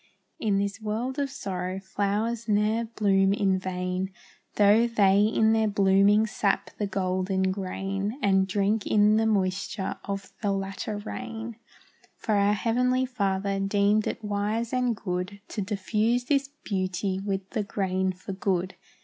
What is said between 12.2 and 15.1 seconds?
our Heavenly Father deemed it wise and